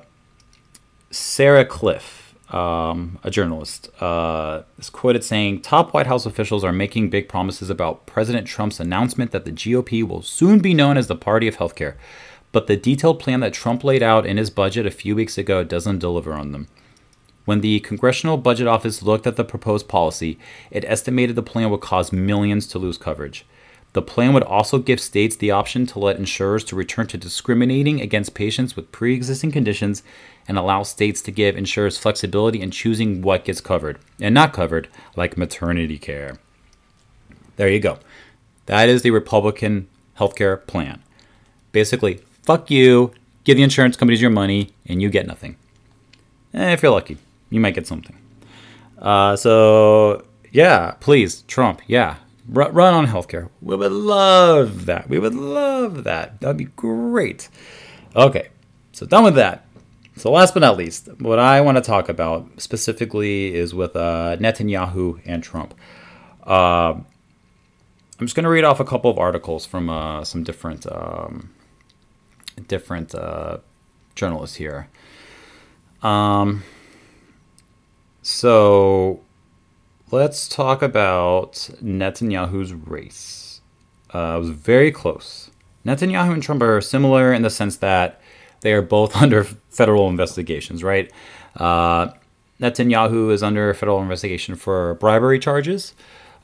[1.11, 7.09] Sarah Kliff, um, a journalist, uh, is quoted saying Top White House officials are making
[7.09, 11.15] big promises about President Trump's announcement that the GOP will soon be known as the
[11.15, 11.95] party of healthcare.
[12.51, 15.63] But the detailed plan that Trump laid out in his budget a few weeks ago
[15.63, 16.67] doesn't deliver on them.
[17.45, 20.39] When the Congressional Budget Office looked at the proposed policy,
[20.71, 23.45] it estimated the plan would cause millions to lose coverage.
[23.93, 28.01] The plan would also give states the option to let insurers to return to discriminating
[28.01, 30.03] against patients with pre-existing conditions
[30.49, 34.89] and allow states to give insurers flexibility in choosing what gets covered and not covered,
[35.15, 36.39] like maternity care.
[37.55, 37.99] There you go.
[38.65, 41.03] That is the Republican healthcare plan.
[41.71, 45.55] Basically, fuck you, give the insurance companies your money, and you get nothing.
[46.55, 47.19] Eh, if you're lucky,
[47.51, 48.17] you might get something.
[48.97, 52.15] Uh, so, yeah, please, Trump, yeah,
[52.47, 53.49] run on healthcare.
[53.61, 55.07] We would love that.
[55.09, 56.39] We would love that.
[56.41, 57.49] That'd be great.
[58.15, 58.49] Okay,
[58.93, 59.65] so done with that.
[60.19, 64.35] So last but not least, what I want to talk about specifically is with uh,
[64.37, 65.73] Netanyahu and Trump.
[66.45, 66.95] Uh,
[68.19, 71.53] I'm just going to read off a couple of articles from uh, some different um,
[72.67, 73.59] different uh,
[74.13, 74.89] journalists here.
[76.03, 76.63] Um,
[78.21, 79.21] so
[80.11, 83.61] let's talk about Netanyahu's race.
[84.13, 85.49] Uh, it was very close.
[85.85, 88.18] Netanyahu and Trump are similar in the sense that
[88.61, 91.11] they are both under federal investigations, right?
[91.55, 92.09] Uh,
[92.59, 95.93] Netanyahu is under federal investigation for bribery charges.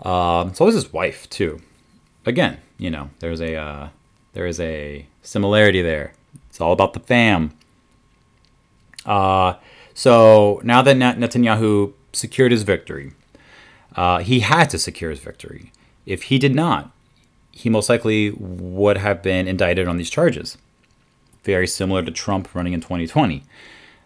[0.02, 1.62] Uh, so is his wife too.
[2.26, 3.90] Again, you know, there's a uh,
[4.34, 6.14] there is a similarity there.
[6.50, 7.52] It's all about the fam.
[9.06, 9.56] Uh,
[9.94, 13.14] so now that Netanyahu secured his victory,
[13.96, 15.72] uh, he had to secure his victory.
[16.06, 16.92] If he did not,
[17.52, 20.58] he most likely would have been indicted on these charges.
[21.46, 23.44] Very similar to Trump running in 2020.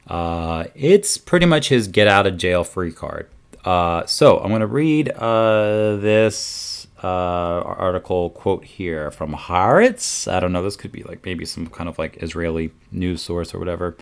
[0.08, 3.30] Uh, it's pretty much his get out of jail free card.
[3.64, 10.30] Uh, so I'm going to read uh, this uh, article quote here from Haaretz.
[10.30, 10.62] I don't know.
[10.62, 13.96] This could be like maybe some kind of like Israeli news source or whatever.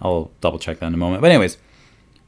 [0.00, 1.22] I'll double check that in a moment.
[1.22, 1.58] But anyways,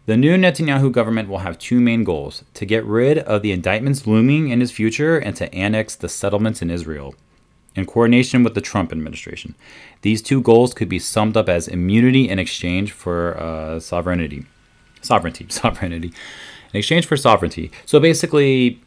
[0.07, 4.07] the new Netanyahu government will have two main goals to get rid of the indictments
[4.07, 7.17] looming in his future and to annex the settlements in Israel,
[7.75, 9.55] in coordination with the Trump administration.
[10.03, 14.47] These two goals could be summed up as immunity in exchange for uh, sovereignty.
[15.03, 16.13] Sovereignty, sovereignty.
[16.73, 17.71] In exchange for sovereignty.
[17.87, 18.81] So basically,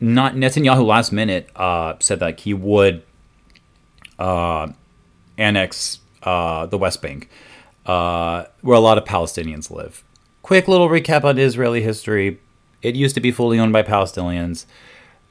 [0.00, 3.02] not Netanyahu last minute uh, said that he would
[4.18, 4.68] uh,
[5.38, 7.28] annex uh, the West Bank,
[7.86, 10.04] uh, where a lot of Palestinians live
[10.50, 12.40] quick little recap on Israeli history.
[12.82, 14.66] It used to be fully owned by Palestinians.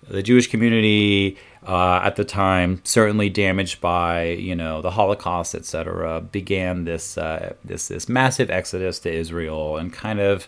[0.07, 6.21] the Jewish community uh, at the time, certainly damaged by you know the Holocaust, etc.,
[6.21, 10.47] began this uh, this this massive exodus to Israel, and kind of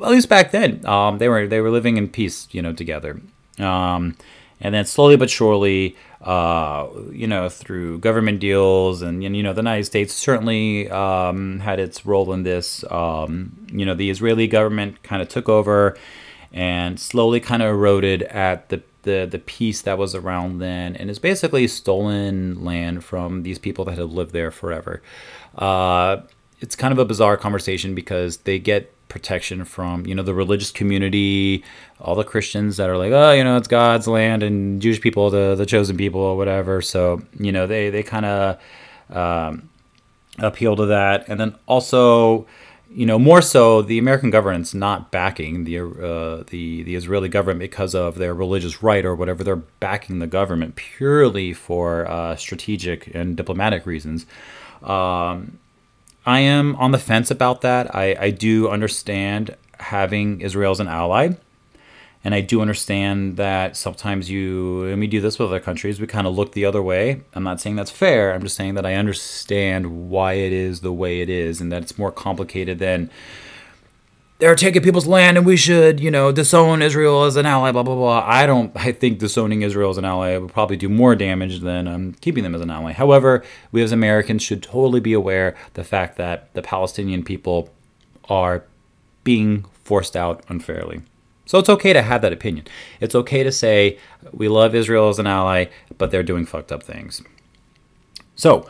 [0.00, 3.20] at least back then um, they were they were living in peace, you know, together.
[3.58, 4.16] Um,
[4.60, 9.52] and then slowly but surely, uh, you know, through government deals and, and, you know,
[9.52, 12.84] the United States certainly um, had its role in this.
[12.90, 15.96] Um, you know, the Israeli government kind of took over
[16.52, 21.08] and slowly kind of eroded at the the the peace that was around then, and
[21.08, 25.00] it's basically stolen land from these people that have lived there forever.
[25.56, 26.18] Uh,
[26.60, 30.70] it's kind of a bizarre conversation because they get protection from you know the religious
[30.70, 31.64] community,
[32.00, 35.30] all the Christians that are like, oh, you know, it's God's land, and Jewish people,
[35.30, 36.82] the the chosen people, or whatever.
[36.82, 38.60] So you know, they they kind of
[39.10, 39.70] um,
[40.38, 42.46] appeal to that, and then also
[42.96, 47.60] you know, more so, the American government's not backing the uh, the the Israeli government
[47.60, 49.44] because of their religious right or whatever.
[49.44, 54.24] They're backing the government purely for uh, strategic and diplomatic reasons.
[54.82, 55.58] Um,
[56.24, 57.94] I am on the fence about that.
[57.94, 61.34] I, I do understand having Israel as an ally.
[62.26, 66.08] And I do understand that sometimes you, and we do this with other countries, we
[66.08, 67.20] kind of look the other way.
[67.34, 68.34] I'm not saying that's fair.
[68.34, 71.84] I'm just saying that I understand why it is the way it is and that
[71.84, 73.10] it's more complicated than
[74.40, 77.84] they're taking people's land and we should, you know, disown Israel as an ally, blah,
[77.84, 78.24] blah, blah.
[78.26, 81.86] I don't, I think disowning Israel as an ally would probably do more damage than
[81.86, 82.90] um, keeping them as an ally.
[82.90, 87.72] However, we as Americans should totally be aware the fact that the Palestinian people
[88.28, 88.64] are
[89.22, 91.02] being forced out unfairly.
[91.46, 92.66] So it's okay to have that opinion.
[93.00, 93.98] It's okay to say
[94.32, 97.22] we love Israel as an ally, but they're doing fucked up things.
[98.34, 98.68] So,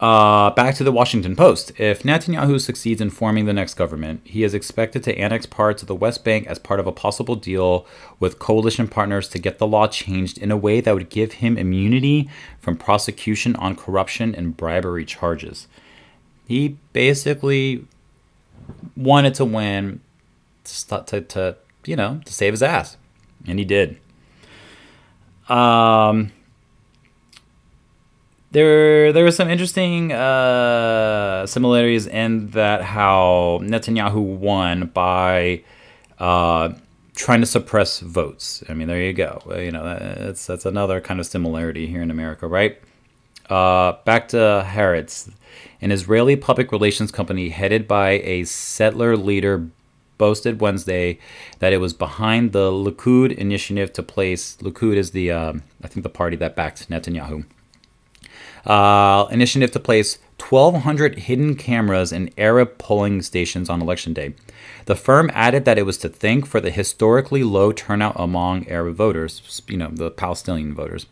[0.00, 1.72] uh, back to the Washington Post.
[1.78, 5.88] If Netanyahu succeeds in forming the next government, he is expected to annex parts of
[5.88, 7.86] the West Bank as part of a possible deal
[8.20, 11.56] with coalition partners to get the law changed in a way that would give him
[11.56, 12.28] immunity
[12.60, 15.66] from prosecution on corruption and bribery charges.
[16.46, 17.86] He basically
[18.96, 20.00] wanted to win
[20.64, 22.96] to, to, to you know, to save his ass.
[23.46, 23.98] And he did.
[25.48, 26.32] Um,
[28.50, 35.62] there, there were some interesting uh, similarities in that how Netanyahu won by
[36.18, 36.72] uh,
[37.14, 38.62] trying to suppress votes.
[38.68, 39.42] I mean, there you go.
[39.56, 42.80] You know, that's that's another kind of similarity here in America, right?
[43.50, 45.30] Uh, back to Haaretz,
[45.80, 49.70] an Israeli public relations company headed by a settler leader
[50.18, 51.18] boasted Wednesday
[51.58, 55.52] that it was behind the Likud initiative to place Likud is the uh,
[55.82, 57.44] I think the party that backed Netanyahu.
[58.66, 64.34] Uh, initiative to place 1,200 hidden cameras in Arab polling stations on election day.
[64.86, 68.96] The firm added that it was to thank for the historically low turnout among Arab
[68.96, 71.06] voters, you know, the Palestinian voters.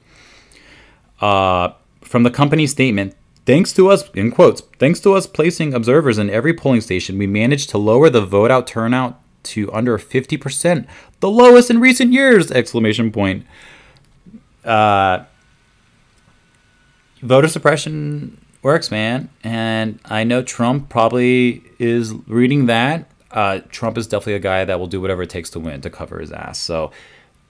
[1.20, 1.70] Uh,
[2.02, 3.14] from the company's statement,
[3.46, 7.26] Thanks to us, in quotes, thanks to us placing observers in every polling station, we
[7.26, 10.86] managed to lower the vote out turnout to under 50%,
[11.20, 12.50] the lowest in recent years!
[12.50, 13.44] Exclamation point.
[14.64, 15.24] Uh,
[17.20, 19.28] voter suppression works, man.
[19.42, 23.10] And I know Trump probably is reading that.
[23.30, 25.90] Uh, Trump is definitely a guy that will do whatever it takes to win, to
[25.90, 26.58] cover his ass.
[26.58, 26.92] So,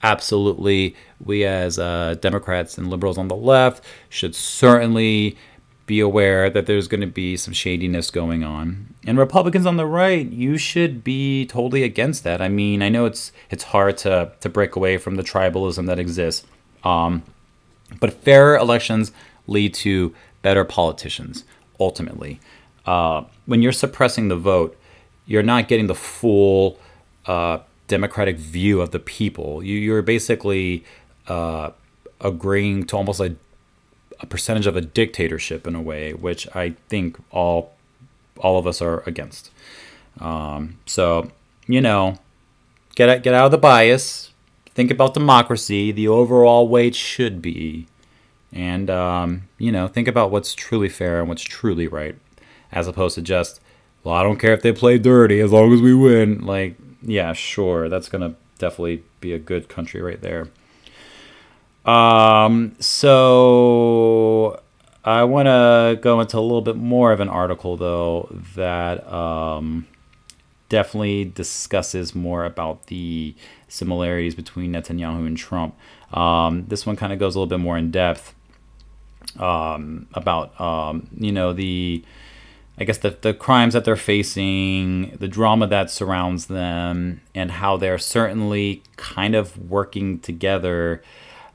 [0.03, 5.37] absolutely, we as uh, Democrats and liberals on the left should certainly
[5.85, 8.95] be aware that there's going to be some shadiness going on.
[9.05, 12.41] And Republicans on the right, you should be totally against that.
[12.41, 15.99] I mean, I know it's it's hard to to break away from the tribalism that
[15.99, 16.45] exists,
[16.83, 17.23] um,
[17.99, 19.11] but fair elections
[19.47, 21.43] lead to better politicians.
[21.79, 22.39] Ultimately,
[22.85, 24.77] uh, when you're suppressing the vote,
[25.25, 26.79] you're not getting the full
[27.25, 29.61] uh, democratic view of the people.
[29.61, 30.83] You, you're basically
[31.27, 31.71] uh,
[32.21, 33.35] agreeing to almost like
[34.25, 37.73] a percentage of a dictatorship in a way, which I think all
[38.39, 39.51] all of us are against.
[40.19, 41.31] Um, so
[41.67, 42.17] you know,
[42.95, 44.31] get get out of the bias.
[44.71, 47.87] Think about democracy, the overall it should be,
[48.51, 52.17] and um, you know, think about what's truly fair and what's truly right,
[52.73, 53.61] as opposed to just,
[54.03, 56.45] well, I don't care if they play dirty as long as we win.
[56.45, 60.49] Like, yeah, sure, that's gonna definitely be a good country right there.
[61.85, 64.59] Um, so
[65.03, 69.87] I want to go into a little bit more of an article, though, that um,
[70.69, 73.35] definitely discusses more about the
[73.67, 75.75] similarities between Netanyahu and Trump.
[76.11, 78.33] Um, this one kind of goes a little bit more in depth
[79.39, 82.03] um, about, um, you know, the
[82.77, 87.77] I guess the, the crimes that they're facing, the drama that surrounds them, and how
[87.77, 91.01] they're certainly kind of working together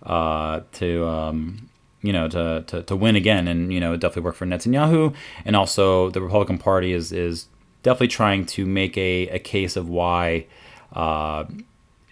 [0.02, 1.68] uh, to um,
[2.02, 5.56] you know to, to, to win again, and you know definitely work for Netanyahu, and
[5.56, 7.46] also the Republican Party is is
[7.82, 10.46] definitely trying to make a, a case of why
[10.92, 11.44] uh,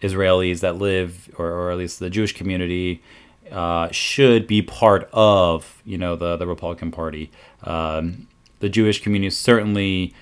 [0.03, 3.03] Israelis that live, or, or at least the Jewish community,
[3.51, 7.31] uh, should be part of you know the the Republican Party.
[7.65, 8.29] Um,
[8.61, 10.15] the Jewish community is certainly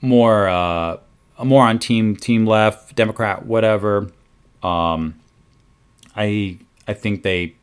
[0.00, 0.98] more uh,
[1.42, 4.10] more on team team left, Democrat, whatever.
[4.62, 5.14] Um,
[6.16, 7.54] I I think they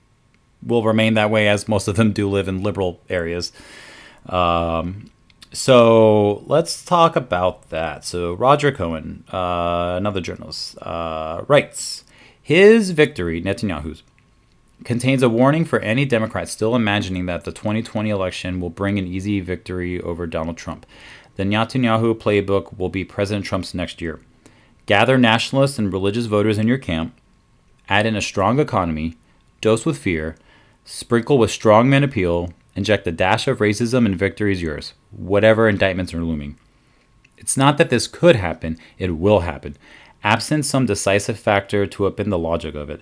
[0.66, 3.52] will remain that way, as most of them do live in liberal areas.
[4.28, 5.10] Um,
[5.54, 8.06] so let's talk about that.
[8.06, 12.04] So Roger Cohen, uh, another journalist, uh, writes
[12.42, 14.04] his victory, Netanyahu's,
[14.84, 19.06] contains a warning for any Democrat still imagining that the 2020 election will bring an
[19.06, 20.86] easy victory over Donald Trump.
[21.36, 24.20] The Netanyahu playbook will be President Trump's next year.
[24.86, 27.14] Gather nationalists and religious voters in your camp,
[27.90, 29.16] add in a strong economy,
[29.60, 30.36] dose with fear,
[30.86, 35.68] sprinkle with strong strongman appeal, inject a dash of racism, and victory is yours, whatever
[35.68, 36.58] indictments are looming.
[37.38, 39.78] It's not that this could happen, it will happen,
[40.24, 43.02] absent some decisive factor to upend the logic of it.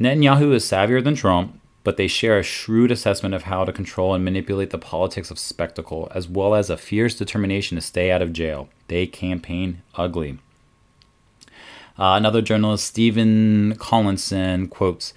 [0.00, 4.14] Netanyahu is savvier than Trump, but they share a shrewd assessment of how to control
[4.14, 8.22] and manipulate the politics of spectacle, as well as a fierce determination to stay out
[8.22, 8.68] of jail.
[8.88, 10.38] They campaign ugly.
[12.00, 15.12] Uh, another journalist, Stephen Collinson, quotes,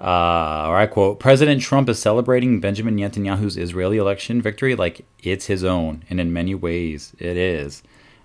[0.00, 5.46] uh, or I quote, President Trump is celebrating Benjamin Netanyahu's Israeli election victory like it's
[5.46, 7.84] his own, and in many ways it is.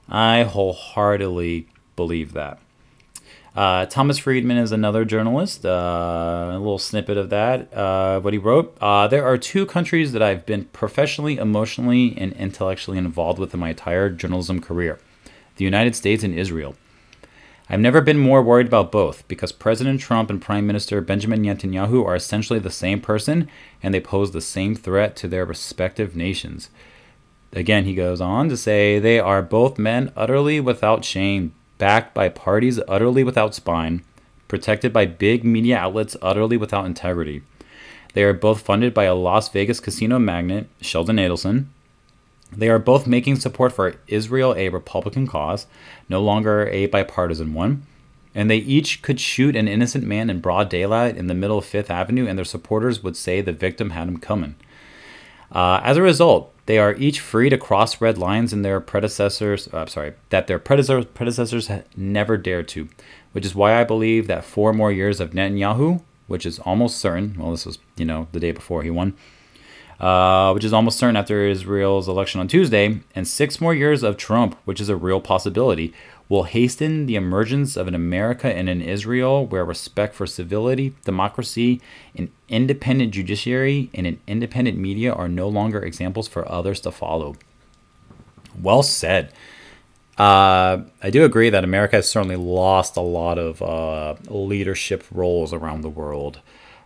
[0.10, 2.60] I wholeheartedly believe that.
[3.56, 5.64] Uh, Thomas Friedman is another journalist.
[5.64, 8.76] Uh, a little snippet of that, uh, what he wrote.
[8.82, 13.60] Uh, there are two countries that I've been professionally, emotionally, and intellectually involved with in
[13.60, 15.00] my entire journalism career
[15.58, 16.76] the United States and Israel.
[17.72, 22.06] I've never been more worried about both because President Trump and Prime Minister Benjamin Netanyahu
[22.06, 23.48] are essentially the same person
[23.82, 26.70] and they pose the same threat to their respective nations.
[27.54, 32.28] Again, he goes on to say they are both men utterly without shame, backed by
[32.28, 34.04] parties utterly without spine,
[34.50, 37.42] protected by big media outlets utterly without integrity.
[38.16, 41.68] They are both funded by a Las Vegas casino magnate, Sheldon Adelson.
[42.52, 45.68] They are both making support for Israel a Republican cause,
[46.10, 47.86] no longer a bipartisan one.
[48.34, 51.66] And they each could shoot an innocent man in broad daylight in the middle of
[51.66, 54.56] Fifth Avenue, and their supporters would say the victim had him coming.
[55.52, 59.68] Uh, as a result, they are each free to cross red lines in their predecessors.
[59.74, 62.88] Uh, sorry, that their predecessors predecessors never dared to,
[63.34, 67.36] which is why I believe that four more years of Netanyahu, which is almost certain.
[67.38, 69.14] Well, this was you know the day before he won,
[70.02, 74.18] uh, which is almost certain after Israel's election on Tuesday, and six more years of
[74.18, 75.94] Trump, which is a real possibility,
[76.28, 81.80] will hasten the emergence of an America and an Israel where respect for civility, democracy,
[82.16, 87.36] an independent judiciary, and an independent media are no longer examples for others to follow.
[88.60, 89.32] Well said.
[90.18, 95.54] Uh, I do agree that America has certainly lost a lot of uh, leadership roles
[95.54, 96.40] around the world,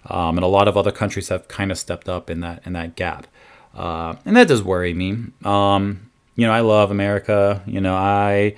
[0.08, 2.74] um, and a lot of other countries have kind of stepped up in that in
[2.74, 3.28] that gap,
[3.76, 5.18] uh, and that does worry me.
[5.44, 7.62] Um, you know, I love America.
[7.66, 8.56] You know, I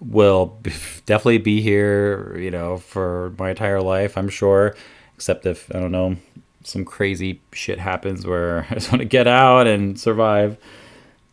[0.00, 0.58] will
[1.06, 4.74] definitely be here, you know, for my entire life, I'm sure.
[5.14, 6.16] Except if, I don't know,
[6.62, 10.56] some crazy shit happens where I just want to get out and survive.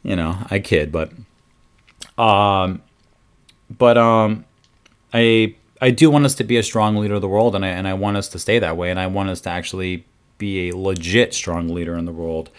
[0.04, 1.12] You know, I kid, but
[2.18, 2.82] um
[3.76, 4.46] but um
[5.14, 7.70] I I do want us to be a strong leader of the world and I
[7.70, 10.06] and I want us to stay that way and I want us to actually
[10.38, 12.50] be a legit strong leader in the world.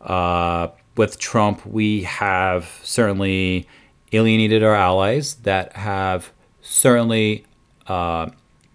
[0.00, 3.66] Uh with Trump, we have certainly
[4.12, 7.44] alienated our allies that have certainly
[7.86, 8.30] uh,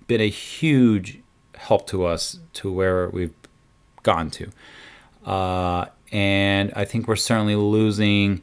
[0.08, 1.20] been a huge
[1.56, 3.34] help to us to where we've
[4.04, 4.50] gone to.
[5.26, 8.42] Uh, and I think we're certainly losing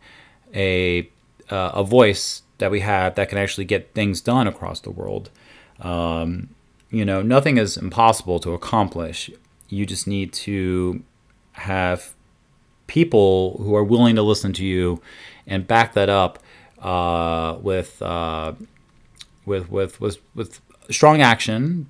[0.54, 1.10] a
[1.50, 5.30] uh, a voice that we have that can actually get things done across the world.
[5.80, 6.50] Um,
[6.90, 9.30] you know, nothing is impossible to accomplish.
[9.68, 11.02] You just need to
[11.52, 12.14] have
[12.86, 15.02] people who are willing to listen to you
[15.46, 16.38] and back that up
[16.78, 18.52] uh, with, uh,
[19.44, 21.88] with with with with strong action,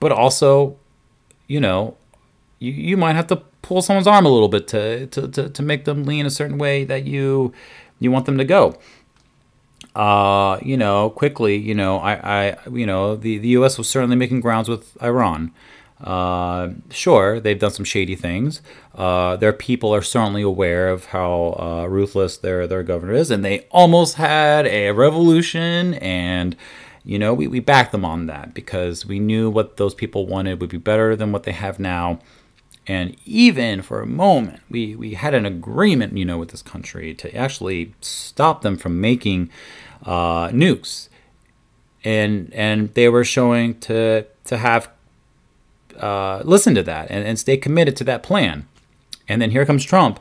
[0.00, 0.76] but also,
[1.46, 1.96] you know,
[2.58, 5.62] you, you might have to pull someone's arm a little bit to, to, to, to
[5.62, 7.52] make them lean a certain way that you
[8.00, 8.78] you want them to go.
[9.98, 12.12] Uh, you know, quickly, you know, I,
[12.50, 13.76] I, you know, the, the U.S.
[13.76, 15.52] was certainly making grounds with Iran.
[16.00, 18.62] Uh, sure, they've done some shady things.
[18.94, 23.44] Uh, their people are certainly aware of how uh, ruthless their their governor is, and
[23.44, 25.94] they almost had a revolution.
[25.94, 26.54] And
[27.04, 30.60] you know, we we backed them on that because we knew what those people wanted
[30.60, 32.20] would be better than what they have now.
[32.86, 37.14] And even for a moment, we, we had an agreement, you know, with this country
[37.16, 39.50] to actually stop them from making
[40.04, 41.08] uh, nukes.
[42.04, 44.90] And and they were showing to to have
[45.98, 48.66] uh, listen to that and, and stay committed to that plan.
[49.28, 50.20] And then here comes Trump,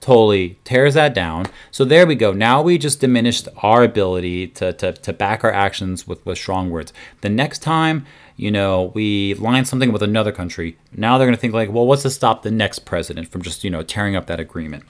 [0.00, 1.46] totally tears that down.
[1.70, 2.32] So there we go.
[2.32, 6.70] Now we just diminished our ability to, to, to back our actions with, with strong
[6.70, 6.92] words.
[7.20, 8.06] The next time,
[8.36, 11.86] you know, we line something with another country, now they're going to think like, well,
[11.86, 14.84] what's to stop the next president from just, you know, tearing up that agreement?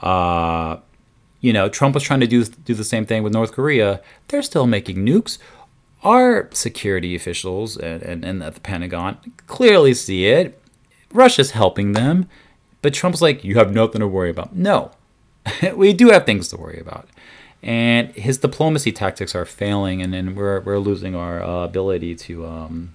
[0.00, 0.78] Uh,
[1.44, 4.00] you know, Trump was trying to do, do the same thing with North Korea.
[4.28, 5.36] They're still making nukes
[6.02, 10.58] our security officials and, and, and at the Pentagon clearly see it.
[11.12, 12.30] Russia's helping them.
[12.80, 14.56] But Trump's like, you have nothing to worry about.
[14.56, 14.92] No,
[15.74, 17.10] we do have things to worry about.
[17.62, 22.46] And his diplomacy tactics are failing, and, and we're, we're losing our uh, ability to
[22.46, 22.94] um,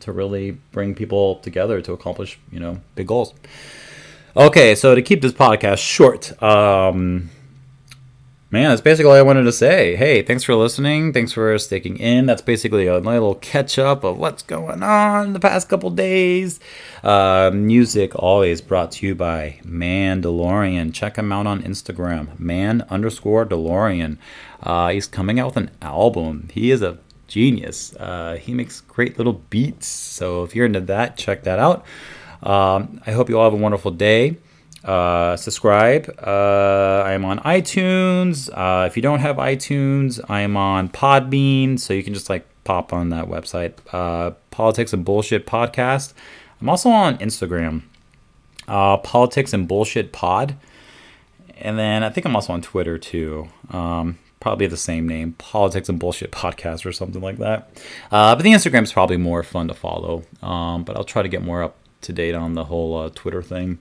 [0.00, 3.32] to really bring people together to accomplish, you know, big goals.
[4.36, 7.30] Okay, so to keep this podcast short, um,
[8.52, 9.96] man, that's basically all I wanted to say.
[9.96, 11.14] Hey, thanks for listening.
[11.14, 12.26] Thanks for sticking in.
[12.26, 16.60] That's basically a little catch up of what's going on the past couple days.
[17.02, 20.92] Uh, music always brought to you by Mandalorian.
[20.92, 24.18] Check him out on Instagram, man underscore DeLorean.
[24.62, 26.50] Uh, he's coming out with an album.
[26.52, 26.98] He is a
[27.28, 27.96] genius.
[27.96, 29.86] Uh, he makes great little beats.
[29.86, 31.86] So if you're into that, check that out.
[32.42, 34.36] Um, I hope you all have a wonderful day
[34.84, 36.12] uh, subscribe.
[36.18, 38.50] Uh, I am on iTunes.
[38.52, 42.46] Uh, if you don't have iTunes, I am on Podbean, so you can just like
[42.64, 43.74] pop on that website.
[43.92, 46.14] Uh, Politics and Bullshit Podcast.
[46.60, 47.82] I'm also on Instagram.
[48.66, 50.56] Uh, Politics and Bullshit Pod.
[51.58, 53.48] And then I think I'm also on Twitter too.
[53.70, 57.70] Um, probably the same name, Politics and Bullshit Podcast or something like that.
[58.10, 60.24] But the Instagram is probably more fun to follow.
[60.42, 63.78] Um, but I'll try to get more up to date on the whole Twitter thing.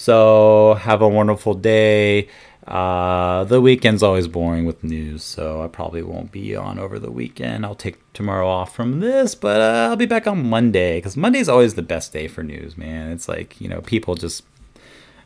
[0.00, 2.28] So have a wonderful day.
[2.66, 7.10] Uh, the weekend's always boring with news, so I probably won't be on over the
[7.10, 7.66] weekend.
[7.66, 11.50] I'll take tomorrow off from this, but uh, I'll be back on Monday because Monday's
[11.50, 13.12] always the best day for news, man.
[13.12, 14.42] It's like you know people just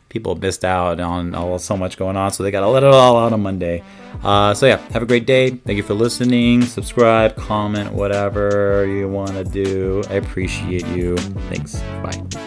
[0.09, 3.17] people missed out on all so much going on, so they gotta let it all
[3.17, 3.81] out on Monday.
[4.25, 5.51] Uh, so yeah, have a great day.
[5.51, 6.63] Thank you for listening.
[6.63, 10.03] Subscribe, comment, whatever you want to do.
[10.09, 11.15] I appreciate you.
[11.47, 11.79] Thanks.
[12.03, 12.44] Bye.